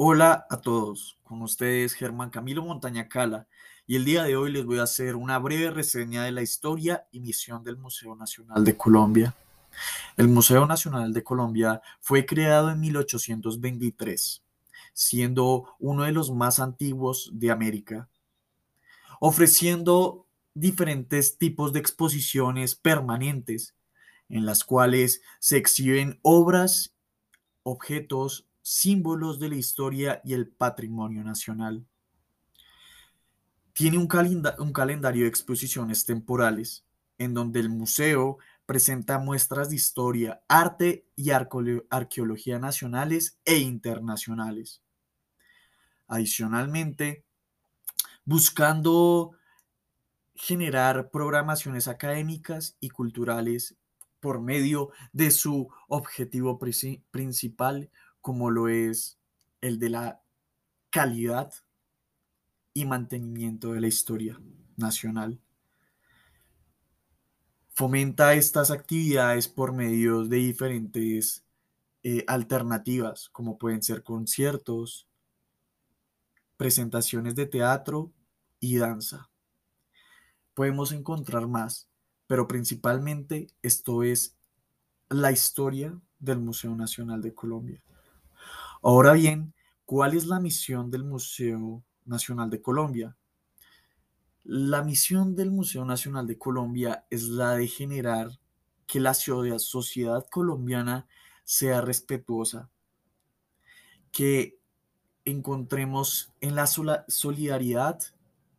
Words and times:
Hola 0.00 0.46
a 0.48 0.60
todos, 0.60 1.18
con 1.24 1.42
ustedes 1.42 1.92
Germán 1.92 2.30
Camilo 2.30 2.62
Montaña 2.62 3.08
Cala 3.08 3.48
y 3.84 3.96
el 3.96 4.04
día 4.04 4.22
de 4.22 4.36
hoy 4.36 4.52
les 4.52 4.64
voy 4.64 4.78
a 4.78 4.84
hacer 4.84 5.16
una 5.16 5.40
breve 5.40 5.72
reseña 5.72 6.22
de 6.22 6.30
la 6.30 6.40
historia 6.40 7.08
y 7.10 7.18
misión 7.18 7.64
del 7.64 7.78
Museo 7.78 8.14
Nacional 8.14 8.62
de 8.62 8.76
Colombia. 8.76 9.34
El 10.16 10.28
Museo 10.28 10.66
Nacional 10.66 11.12
de 11.12 11.24
Colombia 11.24 11.82
fue 11.98 12.24
creado 12.26 12.70
en 12.70 12.78
1823, 12.78 14.40
siendo 14.92 15.74
uno 15.80 16.04
de 16.04 16.12
los 16.12 16.30
más 16.30 16.60
antiguos 16.60 17.30
de 17.32 17.50
América, 17.50 18.08
ofreciendo 19.18 20.26
diferentes 20.54 21.38
tipos 21.38 21.72
de 21.72 21.80
exposiciones 21.80 22.76
permanentes 22.76 23.74
en 24.28 24.46
las 24.46 24.62
cuales 24.62 25.22
se 25.40 25.56
exhiben 25.56 26.20
obras, 26.22 26.94
objetos, 27.64 28.47
símbolos 28.68 29.38
de 29.38 29.48
la 29.48 29.56
historia 29.56 30.20
y 30.24 30.34
el 30.34 30.46
patrimonio 30.46 31.24
nacional. 31.24 31.86
Tiene 33.72 33.96
un, 33.96 34.06
calendario 34.06 35.22
de 35.22 35.28
exposiciones 35.28 36.04
temporales, 36.04 36.84
en 37.16 37.32
donde 37.32 37.60
el 37.60 37.70
museo 37.70 38.36
presenta 38.66 39.18
muestras 39.18 39.70
de 39.70 39.76
historia, 39.76 40.42
arte 40.48 41.06
y 41.16 41.30
arqueología 41.30 42.58
nacionales 42.58 43.38
e 43.46 43.56
internacionales. 43.56 44.82
Adicionalmente, 46.06 47.24
buscando 48.26 49.32
generar 50.34 51.10
programaciones 51.10 51.88
académicas 51.88 52.76
y 52.80 52.90
culturales 52.90 53.76
por 54.20 54.42
medio 54.42 54.90
de 55.12 55.30
su 55.30 55.70
objetivo 55.88 56.58
principal, 56.58 57.90
como 58.20 58.50
lo 58.50 58.68
es 58.68 59.18
el 59.60 59.78
de 59.78 59.90
la 59.90 60.22
calidad 60.90 61.52
y 62.74 62.84
mantenimiento 62.84 63.72
de 63.72 63.80
la 63.80 63.88
historia 63.88 64.40
nacional. 64.76 65.40
Fomenta 67.72 68.34
estas 68.34 68.70
actividades 68.70 69.48
por 69.48 69.72
medio 69.72 70.24
de 70.24 70.36
diferentes 70.38 71.44
eh, 72.02 72.24
alternativas, 72.26 73.28
como 73.30 73.58
pueden 73.58 73.82
ser 73.82 74.02
conciertos, 74.02 75.08
presentaciones 76.56 77.34
de 77.34 77.46
teatro 77.46 78.12
y 78.60 78.76
danza. 78.76 79.30
Podemos 80.54 80.90
encontrar 80.92 81.46
más, 81.46 81.88
pero 82.26 82.48
principalmente 82.48 83.48
esto 83.62 84.02
es 84.02 84.36
la 85.08 85.30
historia 85.30 86.00
del 86.18 86.40
Museo 86.40 86.74
Nacional 86.74 87.22
de 87.22 87.34
Colombia. 87.34 87.82
Ahora 88.82 89.12
bien, 89.14 89.54
¿cuál 89.84 90.16
es 90.16 90.26
la 90.26 90.38
misión 90.38 90.90
del 90.90 91.02
Museo 91.02 91.82
Nacional 92.04 92.48
de 92.48 92.62
Colombia? 92.62 93.16
La 94.44 94.82
misión 94.82 95.34
del 95.34 95.50
Museo 95.50 95.84
Nacional 95.84 96.26
de 96.26 96.38
Colombia 96.38 97.04
es 97.10 97.24
la 97.24 97.56
de 97.56 97.66
generar 97.66 98.38
que 98.86 99.00
la 99.00 99.14
sociedad 99.14 100.24
colombiana 100.30 101.08
sea 101.44 101.80
respetuosa, 101.80 102.70
que 104.12 104.58
encontremos 105.24 106.32
en 106.40 106.54
la 106.54 106.66
solidaridad 106.66 108.00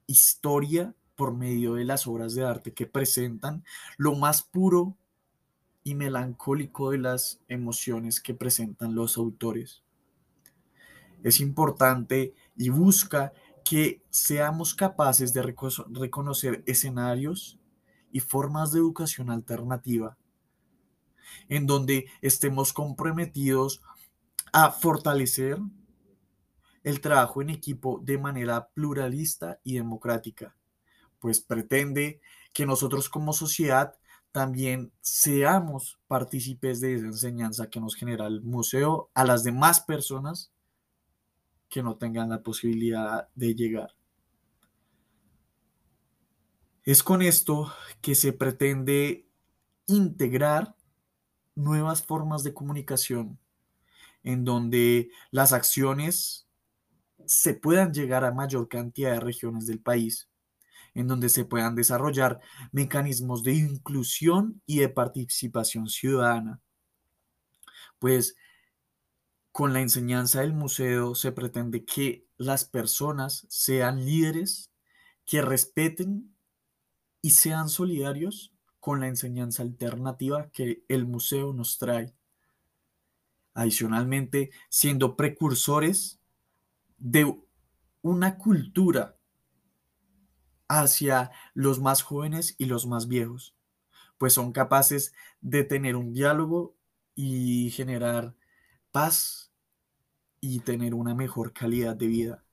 historia 0.05 0.93
por 1.15 1.33
medio 1.33 1.75
de 1.75 1.85
las 1.85 2.07
obras 2.07 2.35
de 2.35 2.43
arte 2.45 2.73
que 2.73 2.85
presentan 2.85 3.63
lo 3.97 4.15
más 4.15 4.43
puro 4.43 4.97
y 5.83 5.95
melancólico 5.95 6.91
de 6.91 6.99
las 6.99 7.41
emociones 7.47 8.19
que 8.19 8.33
presentan 8.33 8.95
los 8.95 9.17
autores 9.17 9.81
es 11.23 11.39
importante 11.39 12.33
y 12.55 12.69
busca 12.69 13.33
que 13.63 14.01
seamos 14.09 14.73
capaces 14.73 15.33
de 15.33 15.43
reconocer 15.43 16.63
escenarios 16.65 17.59
y 18.11 18.19
formas 18.19 18.71
de 18.71 18.79
educación 18.79 19.29
alternativa, 19.29 20.17
en 21.47 21.67
donde 21.67 22.07
estemos 22.21 22.73
comprometidos 22.73 23.81
a 24.51 24.71
fortalecer 24.71 25.59
el 26.83 27.01
trabajo 27.01 27.41
en 27.41 27.49
equipo 27.49 28.01
de 28.03 28.17
manera 28.17 28.69
pluralista 28.69 29.59
y 29.63 29.75
democrática, 29.75 30.55
pues 31.19 31.39
pretende 31.39 32.21
que 32.53 32.65
nosotros 32.65 33.09
como 33.09 33.33
sociedad 33.33 33.95
también 34.31 34.91
seamos 35.01 35.99
partícipes 36.07 36.81
de 36.81 36.95
esa 36.95 37.05
enseñanza 37.05 37.69
que 37.69 37.79
nos 37.79 37.95
genera 37.95 38.27
el 38.27 38.41
museo 38.41 39.09
a 39.13 39.25
las 39.25 39.43
demás 39.43 39.81
personas 39.81 40.51
que 41.69 41.83
no 41.83 41.97
tengan 41.97 42.29
la 42.29 42.41
posibilidad 42.41 43.29
de 43.35 43.55
llegar. 43.55 43.95
Es 46.83 47.03
con 47.03 47.21
esto 47.21 47.71
que 48.01 48.15
se 48.15 48.33
pretende 48.33 49.27
integrar 49.85 50.75
nuevas 51.55 52.03
formas 52.03 52.43
de 52.43 52.53
comunicación 52.53 53.39
en 54.23 54.43
donde 54.43 55.11
las 55.31 55.53
acciones 55.53 56.47
se 57.25 57.53
puedan 57.53 57.93
llegar 57.93 58.25
a 58.25 58.31
mayor 58.31 58.67
cantidad 58.67 59.11
de 59.11 59.19
regiones 59.19 59.67
del 59.67 59.79
país, 59.79 60.29
en 60.93 61.07
donde 61.07 61.29
se 61.29 61.45
puedan 61.45 61.75
desarrollar 61.75 62.39
mecanismos 62.71 63.43
de 63.43 63.53
inclusión 63.53 64.61
y 64.65 64.79
de 64.79 64.89
participación 64.89 65.87
ciudadana. 65.87 66.59
Pues 67.99 68.35
con 69.51 69.73
la 69.73 69.81
enseñanza 69.81 70.41
del 70.41 70.53
museo 70.53 71.15
se 71.15 71.31
pretende 71.31 71.85
que 71.85 72.27
las 72.37 72.65
personas 72.65 73.45
sean 73.49 74.05
líderes, 74.05 74.71
que 75.25 75.41
respeten 75.41 76.35
y 77.21 77.31
sean 77.31 77.69
solidarios 77.69 78.53
con 78.79 79.01
la 79.01 79.07
enseñanza 79.07 79.63
alternativa 79.63 80.49
que 80.51 80.83
el 80.87 81.05
museo 81.05 81.53
nos 81.53 81.77
trae. 81.77 82.13
Adicionalmente, 83.53 84.51
siendo 84.69 85.17
precursores 85.17 86.21
de 86.97 87.37
una 88.01 88.37
cultura 88.37 89.17
hacia 90.67 91.31
los 91.53 91.79
más 91.79 92.03
jóvenes 92.03 92.55
y 92.57 92.65
los 92.65 92.85
más 92.85 93.07
viejos, 93.07 93.55
pues 94.17 94.33
son 94.33 94.51
capaces 94.51 95.13
de 95.41 95.63
tener 95.63 95.95
un 95.95 96.13
diálogo 96.13 96.75
y 97.15 97.71
generar 97.71 98.35
paz 98.91 99.51
y 100.41 100.59
tener 100.59 100.93
una 100.93 101.13
mejor 101.13 101.53
calidad 101.53 101.95
de 101.95 102.07
vida. 102.07 102.43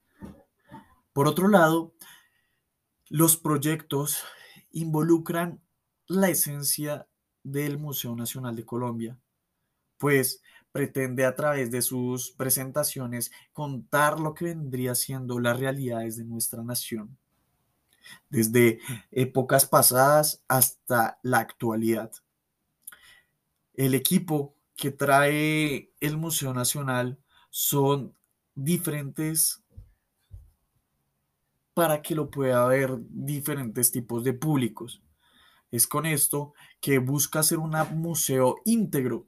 Por 1.13 1.29
otro 1.29 1.49
lado, 1.49 1.95
los 3.09 3.37
proyectos 3.37 4.23
involucran 4.73 5.61
la 6.09 6.29
esencia 6.29 7.07
del 7.43 7.79
Museo 7.79 8.17
Nacional 8.17 8.57
de 8.57 8.65
Colombia, 8.65 9.19
pues 9.99 10.43
pretende 10.73 11.25
a 11.25 11.35
través 11.35 11.71
de 11.71 11.81
sus 11.81 12.33
presentaciones 12.33 13.31
contar 13.53 14.21
lo 14.21 14.35
que 14.35 14.47
vendría 14.47 14.95
siendo 14.95 15.39
las 15.39 15.59
realidades 15.59 16.17
de 16.17 16.25
nuestra 16.25 16.63
nación, 16.63 17.17
desde 18.29 18.81
épocas 19.11 19.65
pasadas 19.65 20.43
hasta 20.49 21.19
la 21.23 21.39
actualidad. 21.39 22.13
El 23.75 23.95
equipo 23.95 24.56
que 24.77 24.91
trae 24.91 25.91
el 26.01 26.17
Museo 26.17 26.53
Nacional 26.55 27.19
son 27.51 28.15
diferentes 28.55 29.63
para 31.75 32.03
que 32.03 32.15
lo 32.15 32.31
pueda 32.31 32.67
ver 32.67 32.97
diferentes 33.09 33.91
tipos 33.91 34.25
de 34.25 34.33
públicos. 34.33 35.03
Es 35.71 35.87
con 35.87 36.07
esto 36.07 36.55
que 36.81 36.99
busca 36.99 37.43
ser 37.43 37.59
un 37.59 37.75
museo 37.95 38.57
íntegro 38.65 39.27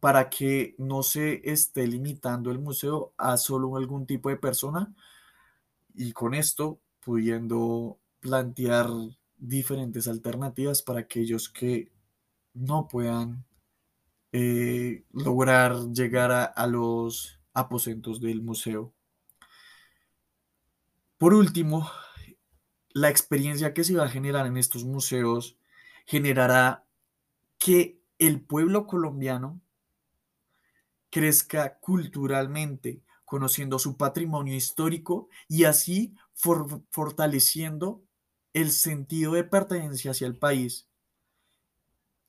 para 0.00 0.30
que 0.30 0.74
no 0.78 1.02
se 1.02 1.40
esté 1.50 1.86
limitando 1.86 2.50
el 2.50 2.58
museo 2.58 3.12
a 3.16 3.36
solo 3.36 3.76
algún 3.76 4.06
tipo 4.06 4.28
de 4.28 4.36
persona 4.36 4.94
y 5.94 6.12
con 6.12 6.34
esto 6.34 6.80
pudiendo 7.00 7.98
plantear 8.20 8.88
diferentes 9.36 10.08
alternativas 10.08 10.82
para 10.82 11.00
aquellos 11.00 11.48
que 11.48 11.90
no 12.54 12.88
puedan 12.88 13.44
eh, 14.32 14.75
lograr 15.12 15.92
llegar 15.92 16.52
a 16.54 16.66
los 16.66 17.40
aposentos 17.52 18.20
del 18.20 18.42
museo. 18.42 18.92
Por 21.18 21.32
último, 21.32 21.90
la 22.90 23.08
experiencia 23.08 23.74
que 23.74 23.84
se 23.84 23.94
va 23.94 24.04
a 24.04 24.08
generar 24.08 24.46
en 24.46 24.56
estos 24.56 24.84
museos 24.84 25.56
generará 26.06 26.84
que 27.58 27.98
el 28.18 28.40
pueblo 28.40 28.86
colombiano 28.86 29.60
crezca 31.10 31.78
culturalmente, 31.78 33.02
conociendo 33.24 33.78
su 33.78 33.96
patrimonio 33.96 34.54
histórico 34.54 35.28
y 35.48 35.64
así 35.64 36.14
fortaleciendo 36.90 38.02
el 38.52 38.70
sentido 38.70 39.32
de 39.32 39.44
pertenencia 39.44 40.10
hacia 40.10 40.26
el 40.26 40.36
país. 40.36 40.86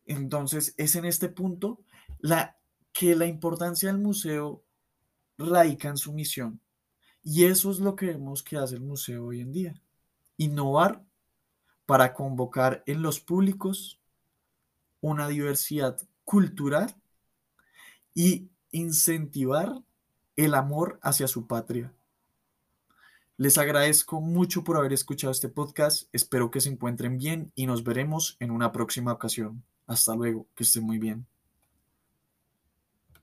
Entonces, 0.05 0.73
es 0.77 0.95
en 0.95 1.05
este 1.05 1.27
punto 1.27 1.81
la, 2.19 2.57
que 2.93 3.15
la 3.15 3.25
importancia 3.25 3.89
del 3.91 4.01
museo 4.01 4.63
radica 5.37 5.89
en 5.89 5.97
su 5.97 6.13
misión. 6.13 6.59
Y 7.23 7.45
eso 7.45 7.71
es 7.71 7.79
lo 7.79 7.95
que 7.95 8.07
vemos 8.07 8.43
que 8.43 8.57
hace 8.57 8.75
el 8.75 8.81
museo 8.81 9.25
hoy 9.25 9.41
en 9.41 9.51
día. 9.51 9.81
Innovar 10.37 11.03
para 11.85 12.13
convocar 12.13 12.83
en 12.85 13.01
los 13.01 13.19
públicos 13.19 13.99
una 15.01 15.27
diversidad 15.27 15.97
cultural 16.23 16.95
y 18.13 18.49
incentivar 18.71 19.81
el 20.35 20.53
amor 20.53 20.99
hacia 21.01 21.27
su 21.27 21.47
patria. 21.47 21.93
Les 23.37 23.57
agradezco 23.57 24.19
mucho 24.19 24.63
por 24.63 24.77
haber 24.77 24.93
escuchado 24.93 25.31
este 25.31 25.49
podcast. 25.49 26.09
Espero 26.11 26.49
que 26.49 26.59
se 26.59 26.69
encuentren 26.69 27.17
bien 27.17 27.51
y 27.55 27.67
nos 27.67 27.83
veremos 27.83 28.35
en 28.39 28.51
una 28.51 28.71
próxima 28.71 29.13
ocasión. 29.13 29.63
Hasta 29.85 30.15
luego, 30.15 30.47
que 30.55 30.63
estén 30.63 30.83
muy 30.83 30.97
bien. 30.97 31.27